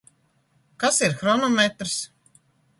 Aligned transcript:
Kas 0.85 0.97
ir 1.09 1.15
hronometrs? 1.21 1.97